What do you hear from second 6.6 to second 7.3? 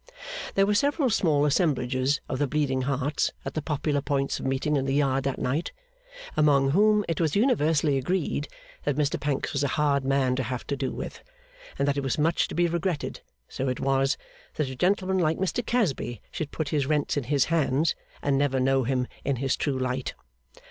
whom it